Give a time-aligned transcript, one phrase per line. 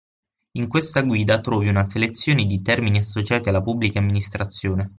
[0.53, 4.89] In questa guida trovi una selezione di termini associati alla Pubblica Amministrazione